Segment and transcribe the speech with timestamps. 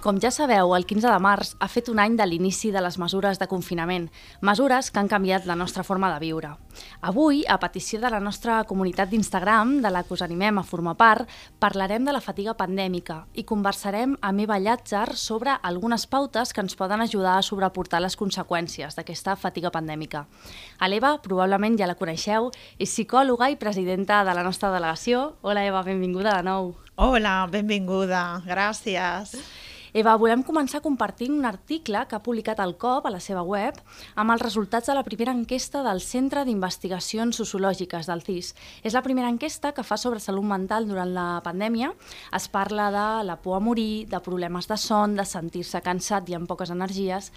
[0.00, 2.96] Com ja sabeu, el 15 de març ha fet un any de l'inici de les
[2.96, 4.06] mesures de confinament,
[4.40, 6.54] mesures que han canviat la nostra forma de viure.
[7.04, 10.96] Avui, a petició de la nostra comunitat d'Instagram, de la que us animem a formar
[10.96, 11.28] part,
[11.60, 16.80] parlarem de la fatiga pandèmica i conversarem amb Eva Llàtzer sobre algunes pautes que ens
[16.80, 20.24] poden ajudar a sobreportar les conseqüències d'aquesta fatiga pandèmica.
[20.80, 22.48] A l'Eva, probablement ja la coneixeu,
[22.78, 25.34] és psicòloga i presidenta de la nostra delegació.
[25.42, 26.78] Hola Eva, benvinguda de nou.
[26.96, 29.36] Hola, benvinguda, gràcies.
[29.92, 33.78] Eva, volem començar compartint un article que ha publicat el COP a la seva web
[34.14, 38.52] amb els resultats de la primera enquesta del Centre d'Investigacions Sociològiques del CIS.
[38.86, 41.90] És la primera enquesta que fa sobre salut mental durant la pandèmia.
[42.36, 46.38] Es parla de la por a morir, de problemes de son, de sentir-se cansat i
[46.38, 47.32] amb poques energies.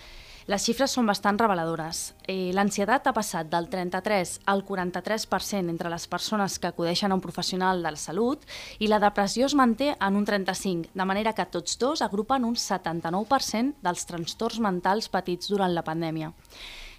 [0.51, 2.13] Les xifres són bastant reveladores.
[2.27, 7.23] Eh, L'ansietat ha passat del 33 al 43% entre les persones que acudeixen a un
[7.23, 8.43] professional de la salut
[8.79, 12.57] i la depressió es manté en un 35%, de manera que tots dos agrupen un
[12.59, 16.33] 79% dels trastorns mentals patits durant la pandèmia.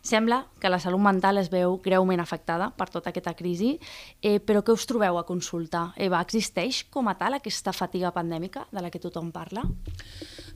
[0.05, 3.78] Sembla que la salut mental es veu greument afectada per tota aquesta crisi,
[4.20, 5.92] eh, però què us trobeu a consultar?
[5.97, 9.65] Eva, existeix com a tal aquesta fatiga pandèmica de la que tothom parla?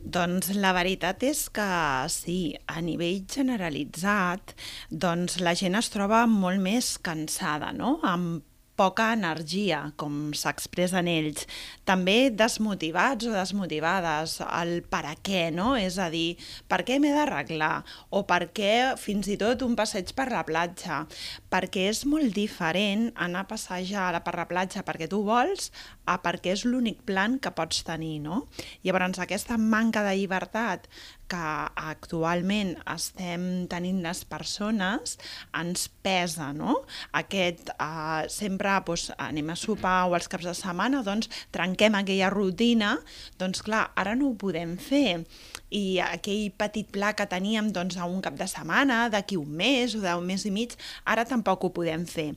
[0.09, 1.69] Doncs la veritat és que
[2.09, 4.55] sí, a nivell generalitzat,
[4.89, 7.99] doncs la gent es troba molt més cansada, no?
[8.09, 8.45] amb
[8.79, 11.49] poca energia, com s'expressen ells.
[11.89, 15.73] També desmotivats o desmotivades, el per a què, no?
[15.77, 16.39] És a dir,
[16.71, 17.83] per què m'he d'arreglar?
[18.15, 21.03] O per què fins i tot un passeig per la platja?
[21.51, 25.73] Perquè és molt diferent anar a passejar per la platja perquè tu vols
[26.09, 28.45] a perquè és l'únic plan que pots tenir, no?
[28.87, 30.87] Llavors, aquesta manca de llibertat
[31.29, 31.45] que
[31.93, 35.17] actualment estem tenint les persones
[35.57, 36.81] ens pesa, no?
[37.21, 42.33] Aquest, eh, sempre doncs, anem a sopar o els caps de setmana, doncs trenquem aquella
[42.35, 42.97] rutina,
[43.39, 45.25] doncs clar, ara no ho podem fer.
[45.71, 49.95] I aquell petit pla que teníem doncs, a un cap de setmana, d'aquí un mes
[49.95, 52.33] o d'un mes i mig, ara tampoc ho podem fer.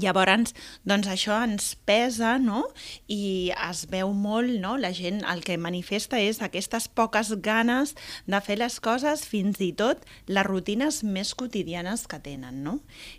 [0.00, 0.54] Llavors,
[0.88, 2.64] doncs això ens pesa, no?
[3.12, 4.76] I es veu molt, no?
[4.80, 7.94] La gent el que manifesta és aquestes poques ganes
[8.26, 12.78] de fer les coses, fins i tot les rutines més quotidianes que tenen, no?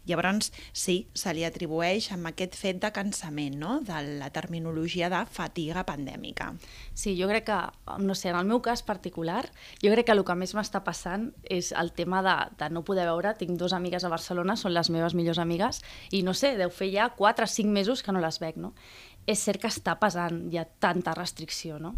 [0.09, 3.79] Llavors, sí, se li atribueix amb aquest fet de cansament, no?
[3.85, 6.53] De la terminologia de fatiga pandèmica.
[6.94, 7.59] Sí, jo crec que,
[8.00, 9.45] no sé, en el meu cas particular,
[9.84, 13.05] jo crec que el que més m'està passant és el tema de, de no poder
[13.09, 13.35] veure.
[13.38, 16.90] Tinc dues amigues a Barcelona, són les meves millors amigues, i no sé, deu fer
[16.96, 18.74] ja 4 o 5 mesos que no les veig, no?
[19.28, 21.96] És cert que està pesant ja tanta restricció, no?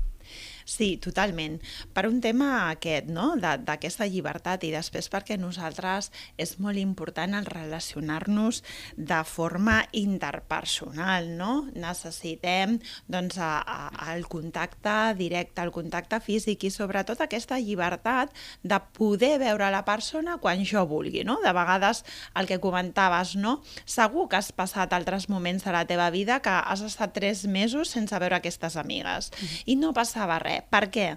[0.65, 1.59] Sí, totalment.
[1.93, 6.09] Per un tema aquest, no?, d'aquesta llibertat i després perquè nosaltres
[6.41, 8.63] és molt important el relacionar-nos
[8.97, 11.67] de forma interpersonal, no?
[11.77, 18.33] Necessitem, doncs, a, a, el contacte directe, el contacte físic i sobretot aquesta llibertat
[18.65, 21.37] de poder veure la persona quan jo vulgui, no?
[21.45, 22.01] De vegades
[22.33, 23.59] el que comentaves, no?
[23.85, 27.93] Segur que has passat altres moments de la teva vida que has estat tres mesos
[27.93, 29.63] sense veure aquestes amigues mm -hmm.
[29.65, 31.07] i no passava res per què?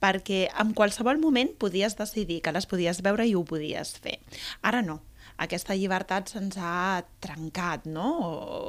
[0.00, 4.16] Perquè en qualsevol moment podies decidir que les podies veure i ho podies fer.
[4.62, 5.02] Ara no
[5.42, 8.06] aquesta llibertat se'ns ha trencat, no?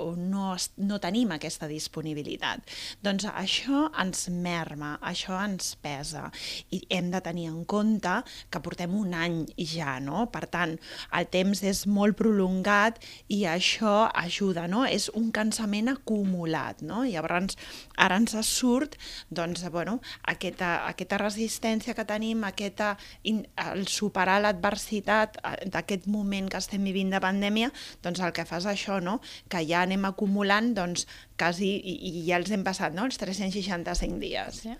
[0.07, 2.63] O no, no tenim aquesta disponibilitat.
[3.03, 6.27] Doncs això ens merma, això ens pesa
[6.73, 8.17] i hem de tenir en compte
[8.51, 10.25] que portem un any ja, no?
[10.33, 10.75] Per tant,
[11.17, 12.99] el temps és molt prolongat
[13.33, 14.83] i això ajuda, no?
[14.87, 17.03] És un cansament acumulat, no?
[17.07, 17.57] Llavors,
[17.97, 18.97] ara ens surt,
[19.33, 19.97] doncs, bueno,
[20.29, 26.83] aquesta, aquesta resistència que tenim, aquesta, el superar l'adversitat eh, d'aquest moment que que estem
[26.89, 27.69] vivint de pandèmia,
[28.03, 29.19] doncs el que fa és això, no?
[29.51, 31.05] que ja anem acumulant doncs,
[31.37, 33.05] quasi, i, i ja els hem passat, no?
[33.05, 34.63] els 365 dies.
[34.65, 34.77] Sí.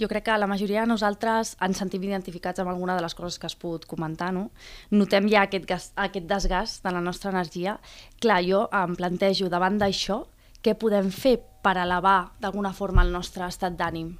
[0.00, 3.38] Jo crec que la majoria de nosaltres ens sentim identificats amb alguna de les coses
[3.38, 4.48] que has pogut comentar, no?
[4.90, 7.76] Notem ja aquest, gas, aquest desgast de la nostra energia.
[8.22, 10.22] Clar, jo em plantejo davant d'això
[10.64, 14.14] què podem fer per elevar d'alguna forma el nostre estat d'ànim.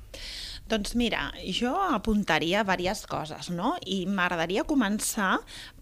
[0.72, 3.74] Doncs mira, jo apuntaria diverses coses, no?
[3.84, 5.34] I m'agradaria començar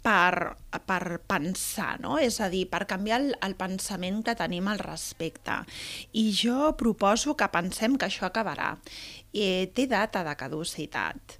[0.02, 2.16] per, per pensar, no?
[2.18, 5.60] És a dir, per canviar el, el pensament que tenim al respecte.
[6.10, 8.72] I jo proposo que pensem que això acabarà.
[9.30, 11.38] I té data de caducitat.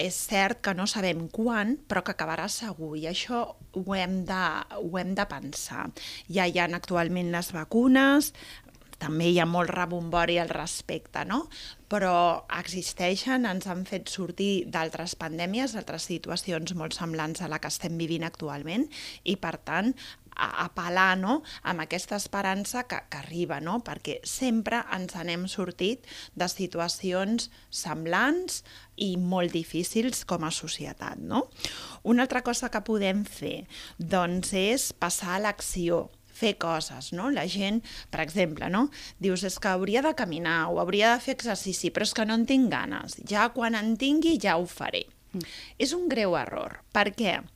[0.00, 3.44] És cert que no sabem quan, però que acabarà segur, i això
[3.76, 4.44] ho hem de,
[4.80, 5.90] ho hem de pensar.
[6.32, 8.32] Ja hi ha actualment les vacunes,
[9.02, 11.46] també hi ha molt rebombori al respecte, no?
[11.86, 17.70] però existeixen, ens han fet sortir d'altres pandèmies, d'altres situacions molt semblants a la que
[17.70, 18.88] estem vivint actualment,
[19.24, 19.92] i per tant
[20.36, 21.40] apel·lar no?
[21.64, 23.78] amb aquesta esperança que, que arriba, no?
[23.84, 26.04] perquè sempre ens n'hem sortit
[26.34, 28.62] de situacions semblants
[28.96, 31.20] i molt difícils com a societat.
[31.20, 31.46] No?
[32.04, 33.64] Una altra cosa que podem fer
[33.98, 36.06] doncs, és passar a l'acció
[36.36, 37.30] fer coses, no?
[37.32, 38.86] La gent, per exemple, no?
[39.22, 42.36] Dius, és que hauria de caminar o hauria de fer exercici, però és que no
[42.36, 43.18] en tinc ganes.
[43.28, 45.06] Ja quan en tingui ja ho faré.
[45.32, 45.52] Mm.
[45.82, 46.80] És un greu error.
[46.92, 47.38] Per què?
[47.40, 47.55] perquè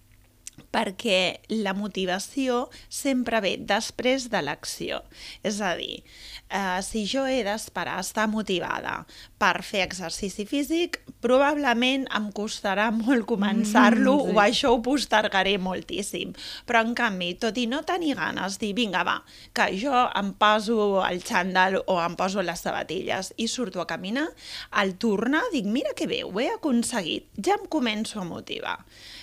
[1.50, 5.02] la motivació sempre ve després de l'acció.
[5.42, 6.02] És a dir,
[6.48, 9.06] eh, si jo he d'esperar estar motivada
[9.38, 14.34] per fer exercici físic, probablement em costarà molt començar-lo mm, sí.
[14.34, 16.34] o això ho postergaré moltíssim.
[16.66, 19.20] Però, en canvi, tot i no tenir ganes, dir, vinga, va,
[19.54, 24.28] que jo em poso el xandall o em poso les sabatilles i surto a caminar,
[24.70, 28.78] al tornar dic, mira que bé, ho he aconseguit, ja em començo a motivar.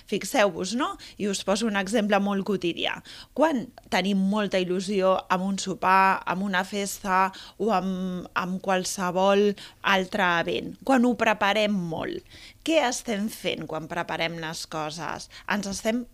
[0.08, 0.94] Fixeu-vos, no?
[1.20, 2.96] I us poso un exemple molt quotidià.
[3.36, 7.26] Quan tenim molta il·lusió amb un sopar, amb una festa
[7.60, 9.50] o amb, amb qualsevol
[9.94, 12.24] altre event, quan ho preparem molt,
[12.64, 15.28] què estem fent quan preparem les coses?
[15.52, 16.06] Ens estem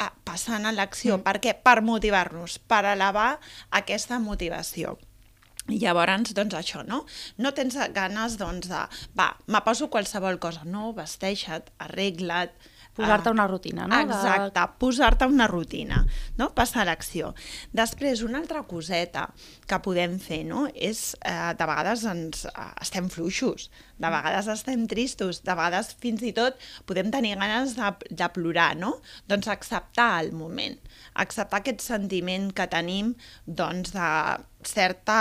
[0.00, 1.18] ah, passant a l'acció.
[1.18, 1.26] Mm.
[1.26, 1.54] Per què?
[1.64, 3.30] Per motivar-nos, per elevar
[3.80, 4.96] aquesta motivació.
[5.70, 7.04] Llavors, doncs això, no?
[7.38, 8.80] No tens ganes, doncs, de...
[9.16, 10.64] Va, me poso qualsevol cosa.
[10.66, 12.56] No, vesteixa't, arregla't,
[12.96, 13.98] Posar-te ah, una rutina, no?
[14.02, 14.66] Exacte, de...
[14.82, 16.00] posar-te una rutina,
[16.38, 16.50] no?
[16.56, 17.32] Passar a l'acció.
[17.76, 19.28] Després, una altra coseta
[19.70, 20.66] que podem fer, no?
[20.74, 23.68] És, eh, de vegades ens eh, estem fluixos,
[24.00, 26.58] de vegades estem tristos, de vegades fins i tot
[26.88, 28.96] podem tenir ganes de, de plorar, no?
[29.30, 30.78] Doncs acceptar el moment,
[31.14, 33.14] acceptar aquest sentiment que tenim,
[33.46, 34.10] doncs, de
[34.66, 35.20] certa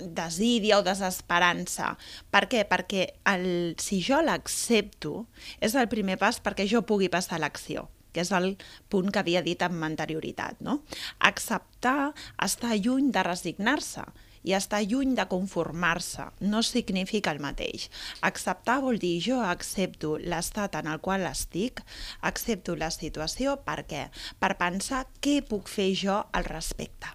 [0.00, 1.94] desídia o desesperança.
[2.30, 2.64] Per què?
[2.68, 5.26] Perquè el, si jo l'accepto,
[5.60, 8.54] és el primer pas perquè jo pugui passar l'acció que és el
[8.88, 10.62] punt que havia dit amb anterioritat.
[10.64, 10.78] No?
[11.20, 14.06] Acceptar està lluny de resignar-se
[14.46, 16.28] i estar lluny de conformar-se.
[16.40, 17.88] No significa el mateix.
[18.28, 21.82] Acceptar vol dir jo accepto l'estat en el qual estic,
[22.30, 24.06] accepto la situació, per què?
[24.40, 27.10] Per pensar què puc fer jo al respecte.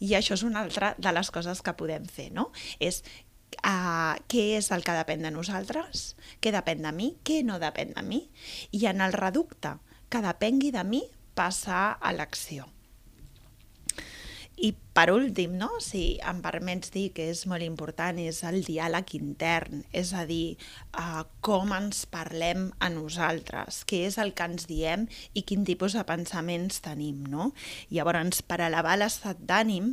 [0.00, 2.50] I això és una altra de les coses que podem fer, no?
[2.80, 3.02] És
[3.62, 7.94] uh, què és el que depèn de nosaltres, què depèn de mi, què no depèn
[7.96, 8.22] de mi,
[8.76, 9.76] i en el reducte
[10.12, 11.02] que depengui de mi
[11.36, 12.68] passar a l'acció.
[14.56, 15.68] I per últim, no?
[15.84, 20.56] si em permets dir que és molt important, és el diàleg intern, és a dir,
[20.96, 25.04] uh, com ens parlem a nosaltres, què és el que ens diem
[25.36, 27.26] i quin tipus de pensaments tenim.
[27.28, 27.50] No?
[27.92, 29.92] Llavors, per elevar l'estat d'ànim,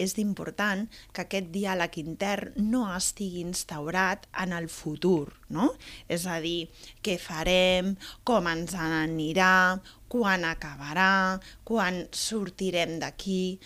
[0.00, 5.72] és important que aquest diàleg intern no estigui instaurat en el futur, no?
[6.08, 6.70] És a dir,
[7.04, 13.58] què farem, com ens anirà, quan acabarà, quan sortirem d'aquí.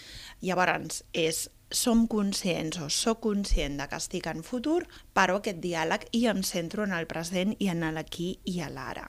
[0.43, 4.83] Llavors, és som conscients o sóc conscient de que estic en futur,
[5.16, 9.09] però aquest diàleg i em centro en el present i en l'aquí i a l'ara.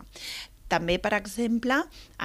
[0.72, 1.76] També, per exemple,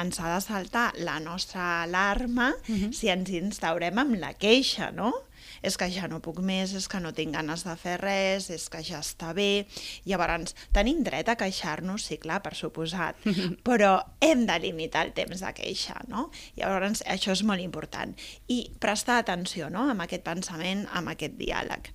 [0.00, 2.92] ens ha de saltar la nostra alarma uh -huh.
[2.92, 5.12] si ens instaurem amb la queixa, no?
[5.62, 8.68] És que ja no puc més, és que no tinc ganes de fer res, és
[8.72, 9.66] que ja està bé...
[10.08, 13.20] Llavors, tenim dret a queixar-nos, sí, clar, per suposat,
[13.68, 16.28] però hem de limitar el temps de queixa, no?
[16.58, 18.14] Llavors, això és molt important.
[18.48, 19.88] I prestar atenció no?
[19.90, 21.92] amb aquest pensament, amb aquest diàleg.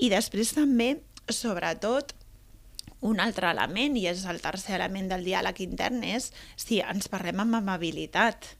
[0.00, 0.94] I després també,
[1.30, 2.14] sobretot,
[3.00, 7.40] un altre element, i és el tercer element del diàleg intern, és si ens parlem
[7.40, 8.54] amb amabilitat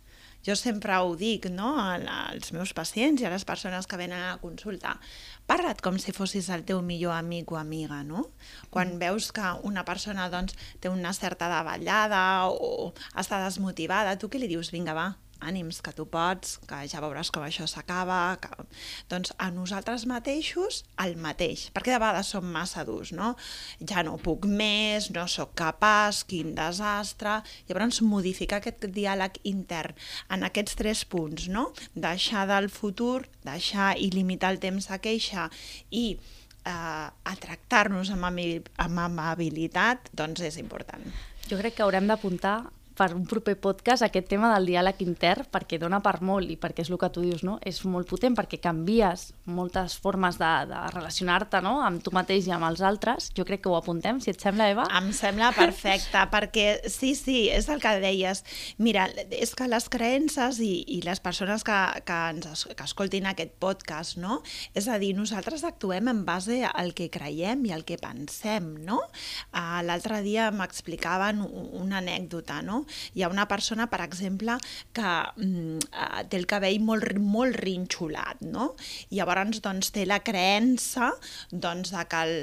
[0.47, 1.75] jo sempre ho dic no?
[1.81, 4.97] als meus pacients i a les persones que venen a la consulta.
[5.51, 8.29] Parla't com si fossis el teu millor amic o amiga, no?
[8.71, 9.01] Quan mm.
[9.03, 14.51] veus que una persona doncs, té una certa davallada o està desmotivada, tu què li
[14.51, 14.71] dius?
[14.73, 15.09] Vinga, va,
[15.45, 18.37] ànims, que tu pots, que ja veuràs com això s'acaba...
[18.43, 18.67] Que...
[19.11, 23.33] Doncs a nosaltres mateixos el mateix, perquè de vegades som massa durs, no?
[23.89, 27.41] Ja no puc més, no sóc capaç, quin desastre...
[27.69, 29.97] Llavors modificar aquest diàleg intern
[30.33, 31.71] en aquests tres punts, no?
[31.95, 35.49] Deixar del futur, deixar i limitar el temps de queixa
[35.91, 36.05] i
[36.65, 41.05] eh, a tractar-nos amb, amb amabilitat, doncs és important.
[41.49, 42.59] Jo crec que haurem d'apuntar
[43.01, 46.85] per un proper podcast aquest tema del diàleg intern perquè dona per molt i perquè
[46.85, 47.57] és el que tu dius, no?
[47.65, 51.79] és molt potent perquè canvies moltes formes de, de relacionar-te no?
[51.81, 53.31] amb tu mateix i amb els altres.
[53.37, 54.85] Jo crec que ho apuntem, si et sembla, Eva.
[54.99, 58.45] Em sembla perfecte, perquè sí, sí, és el que deies.
[58.77, 63.57] Mira, és que les creences i, i les persones que, que ens que escoltin aquest
[63.63, 64.43] podcast, no?
[64.77, 69.01] és a dir, nosaltres actuem en base al que creiem i al que pensem, no?
[69.55, 71.41] Uh, L'altre dia m'explicaven
[71.81, 72.85] una anècdota, no?
[73.15, 74.57] Hi ha una persona, per exemple,
[74.97, 78.73] que mm, eh, té el cabell molt, molt rinxolat, no?
[79.11, 81.11] I llavors doncs, té la creença
[81.51, 82.35] doncs, de que el,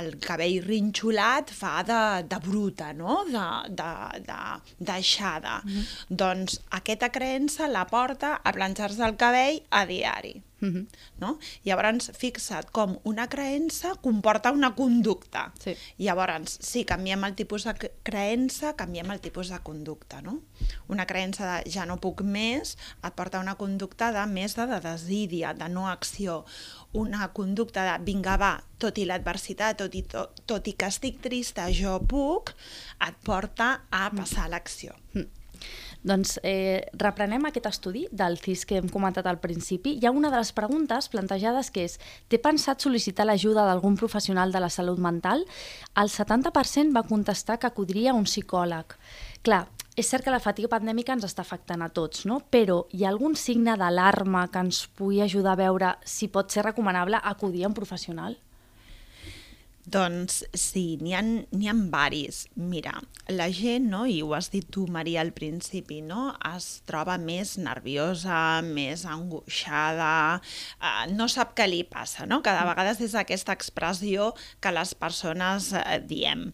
[0.00, 3.22] el cabell rinxolat fa de, de bruta, no?
[3.30, 3.46] de,
[3.76, 3.92] de,
[4.26, 4.40] de,
[4.78, 5.60] deixada.
[5.64, 6.18] Mm -hmm.
[6.22, 10.45] Doncs aquesta creença la porta a planxar-se el cabell a diari.
[10.60, 10.86] Mm -hmm.
[11.18, 11.38] no?
[11.64, 15.52] Llavors, fixa't com una creença comporta una conducta.
[15.60, 15.76] Sí.
[15.98, 20.22] Llavors, si canviem el tipus de creença, canviem el tipus de conducta.
[20.22, 20.40] No?
[20.88, 24.80] Una creença de ja no puc més et porta una conducta de més de, de
[24.80, 26.44] desídia, de no acció.
[26.92, 31.20] Una conducta de vinga, va, tot i l'adversitat, tot, i tot, tot i que estic
[31.20, 32.54] trista, jo puc,
[33.06, 34.94] et porta a passar a l'acció.
[35.12, 35.28] Mm.
[36.06, 39.96] Doncs eh, reprenem aquest estudi del CIS que hem comentat al principi.
[39.98, 41.96] Hi ha una de les preguntes plantejades que és
[42.30, 45.42] «T'he pensat sol·licitar l'ajuda d'algun professional de la salut mental?»
[45.98, 48.94] El 70% va contestar que acudiria a un psicòleg.
[49.42, 49.64] Clar,
[49.98, 52.38] és cert que la fatiga pandèmica ens està afectant a tots, no?
[52.54, 56.68] però hi ha algun signe d'alarma que ens pugui ajudar a veure si pot ser
[56.68, 58.38] recomanable acudir a un professional?
[59.86, 62.40] Doncs sí, n'hi ha, ha varis.
[62.58, 62.96] Mira,
[63.30, 67.56] la gent, no, i ho has dit tu, Maria, al principi, no, es troba més
[67.62, 70.40] nerviosa, més angoixada,
[70.78, 72.40] eh, no sap què li passa, no?
[72.42, 72.70] Cada mm.
[72.72, 76.48] vegada és aquesta expressió que les persones eh, diem.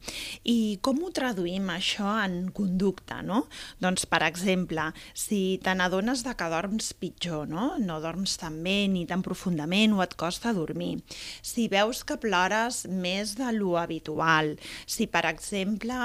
[0.45, 3.47] I com ho traduïm això en conducta, no?
[3.81, 7.79] Doncs, per exemple, si te n'adones de que dorms pitjor, no?
[7.81, 10.99] No dorms tan bé ni tan profundament o et costa dormir.
[11.41, 14.57] Si veus que plores més més de lo habitual.
[14.87, 15.97] Si, per exemple,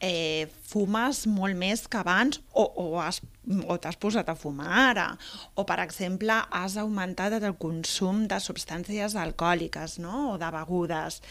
[0.00, 3.22] eh, fumes molt més que abans o, o, has,
[3.64, 5.10] o t'has posat a fumar ara,
[5.54, 10.34] o, per exemple, has augmentat el consum de substàncies alcohòliques no?
[10.34, 11.22] o de begudes,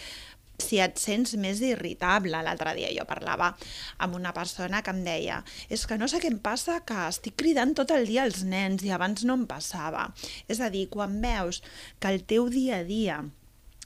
[0.56, 2.40] si et sents més irritable.
[2.42, 3.52] L'altre dia jo parlava
[4.00, 7.36] amb una persona que em deia és que no sé què em passa, que estic
[7.44, 10.08] cridant tot el dia als nens i abans no em passava.
[10.48, 11.62] És a dir, quan veus
[12.00, 13.20] que el teu dia a dia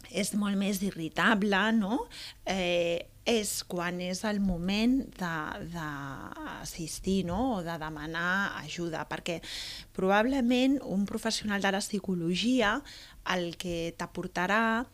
[0.09, 2.07] és molt més irritable, no?
[2.49, 5.03] Eh, és quan és el moment
[5.69, 7.59] d'assistir no?
[7.59, 9.37] o de demanar ajuda, perquè
[9.93, 12.79] probablement un professional de la psicologia
[13.29, 14.87] el que t'aportarà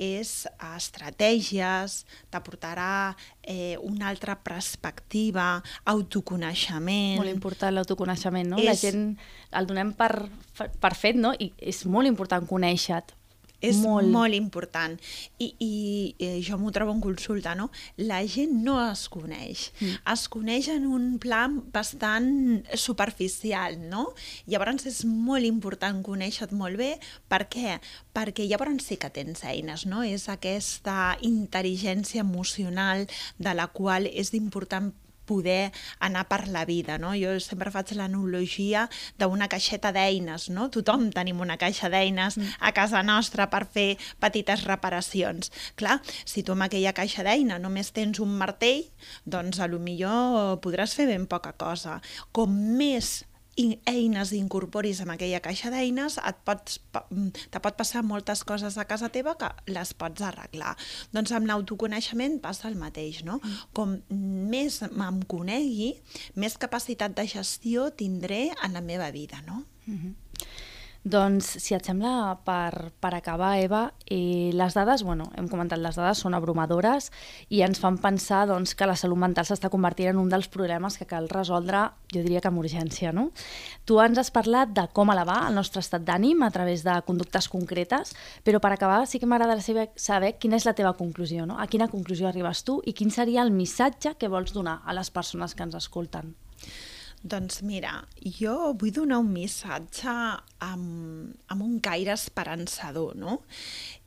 [0.00, 7.20] és estratègies, t'aportarà eh, una altra perspectiva, autoconeixement...
[7.20, 8.60] Molt important l'autoconeixement, no?
[8.62, 8.70] És...
[8.70, 9.18] La gent
[9.52, 11.34] el donem per, per fet, no?
[11.36, 13.20] I és molt important conèixer-te
[13.62, 14.96] és molt, molt important.
[15.38, 15.72] I, i
[16.18, 17.70] eh, jo m'ho trobo en consulta, no?
[18.00, 19.70] La gent no es coneix.
[19.80, 20.00] Mm.
[20.14, 24.08] Es coneix en un plan bastant superficial, no?
[24.50, 26.96] Llavors és molt important conèixer-te molt bé.
[27.30, 27.78] Per què?
[28.12, 30.02] Perquè llavors sí que tens eines, no?
[30.02, 33.06] És aquesta intel·ligència emocional
[33.38, 34.92] de la qual és important
[35.32, 35.72] poder
[36.04, 37.14] anar per la vida, no?
[37.16, 38.86] Jo sempre faig l'analogia
[39.20, 40.68] d'una caixeta d'eines, no?
[40.72, 42.60] Tothom tenim una caixa d'eines mm.
[42.60, 43.88] a casa nostra per fer
[44.20, 45.52] petites reparacions.
[45.80, 48.84] Clar, si tu amb aquella caixa d'eina només tens un martell,
[49.24, 52.00] doncs a lo millor podràs fer ben poca cosa.
[52.32, 53.22] Com més
[53.56, 56.78] eines incorporis en aquella caixa d'eines, et pots,
[57.52, 60.72] te pot passar moltes coses a casa teva que les pots arreglar.
[61.12, 63.40] Doncs amb l'autoconeixement passa el mateix, no?
[63.42, 63.60] Mm.
[63.76, 63.96] Com
[64.52, 65.94] més me'm conegui,
[66.34, 69.64] més capacitat de gestió tindré en la meva vida, no?
[69.86, 70.14] Mm -hmm.
[71.02, 75.96] Doncs, si et sembla, per, per acabar, Eva, eh, les dades, bueno, hem comentat, les
[75.98, 77.08] dades són abrumadores
[77.50, 80.94] i ens fan pensar doncs, que la salut mental s'està convertint en un dels problemes
[81.00, 81.80] que cal resoldre,
[82.14, 83.10] jo diria que amb urgència.
[83.10, 83.32] No?
[83.84, 87.50] Tu ens has parlat de com elevar el nostre estat d'ànim a través de conductes
[87.50, 88.14] concretes,
[88.46, 91.58] però per acabar sí que m'agradaria saber quina és la teva conclusió, no?
[91.58, 95.10] a quina conclusió arribes tu i quin seria el missatge que vols donar a les
[95.10, 96.36] persones que ens escolten.
[97.22, 100.10] Doncs mira, jo vull donar un missatge
[100.66, 103.36] amb, amb un caire esperançador, no?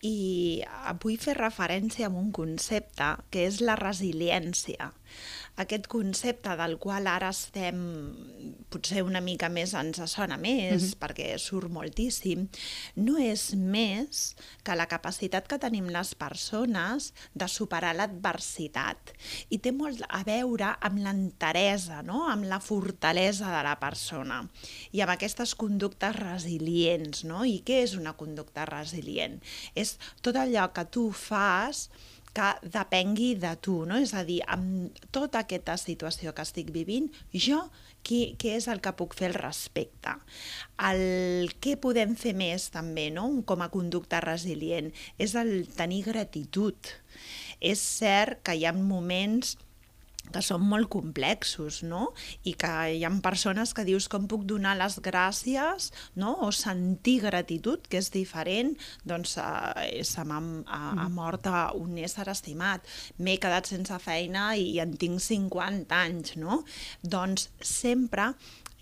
[0.05, 0.63] I
[1.03, 4.91] vull fer referència a un concepte que és la resiliència
[5.55, 7.77] aquest concepte del qual ara estem,
[8.71, 10.97] potser una mica més ens sona més, mm -hmm.
[11.00, 12.47] perquè surt moltíssim,
[12.95, 19.13] no és més que la capacitat que tenim les persones de superar l'adversitat.
[19.50, 22.27] I té molt a veure amb l'enteresa, no?
[22.29, 24.50] amb la fortalesa de la persona
[24.91, 27.24] i amb aquestes conductes resilients.
[27.24, 27.45] No?
[27.45, 29.41] I què és una conducta resilient?
[29.74, 29.95] És
[30.25, 31.88] tot allò que tu fas
[32.36, 33.98] que depengui de tu, no?
[34.04, 37.62] És a dir, amb tota aquesta situació que estic vivint, jo
[38.06, 40.18] qui, què és el que puc fer al respecte.
[40.90, 43.30] El què podem fer més també, no?
[43.48, 46.92] com a conducta resilient, és el tenir gratitud.
[47.64, 49.56] És cert que hi ha moments
[50.34, 52.10] que són molt complexos, no?
[52.44, 56.36] I que hi ha persones que dius com puc donar les gràcies, no?
[56.46, 58.75] O sentir gratitud, que és diferent,
[59.08, 61.08] doncs eh, se m'ha mm.
[61.15, 62.86] mort un ésser estimat,
[63.20, 66.63] m'he quedat sense feina i en tinc 50 anys, no?
[67.03, 68.34] Doncs sempre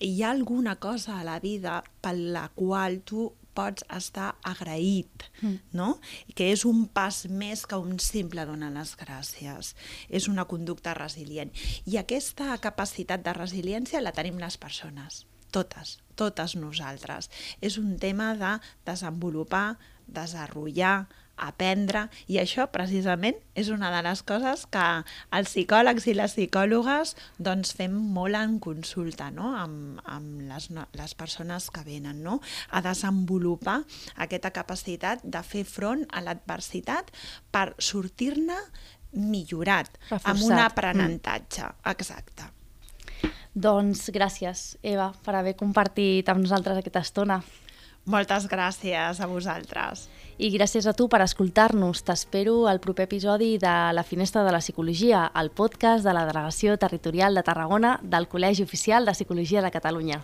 [0.04, 5.74] hi ha alguna cosa a la vida per la qual tu pots estar agraït, mm.
[5.78, 5.90] no?
[6.36, 9.74] Que és un pas més que un simple donar les gràcies.
[10.10, 11.54] És una conducta resilient.
[11.86, 17.30] I aquesta capacitat de resiliència la tenim les persones, totes, totes nosaltres.
[17.62, 18.58] És un tema de
[18.90, 24.86] desenvolupar, desenvolupar, aprendre, i això precisament és una de les coses que
[25.34, 29.54] els psicòlegs i les psicòlogues doncs, fem molt en consulta no?
[29.58, 32.40] amb, amb les, les persones que venen, no?
[32.70, 33.82] a desenvolupar
[34.26, 37.10] aquesta capacitat de fer front a l'adversitat
[37.52, 38.60] per sortir-ne
[39.14, 40.30] millorat, Reforçat.
[40.30, 41.66] amb un aprenentatge.
[41.70, 41.92] Mm.
[41.94, 42.50] Exacte.
[43.54, 47.38] Doncs gràcies, Eva, per haver compartit amb nosaltres aquesta estona.
[48.10, 50.08] Moltes gràcies a vosaltres.
[50.38, 52.02] I gràcies a tu per escoltar-nos.
[52.08, 56.78] T'espero al proper episodi de La Finestra de la Psicologia, el podcast de la Delegació
[56.82, 60.24] Territorial de Tarragona del Col·legi Oficial de Psicologia de Catalunya.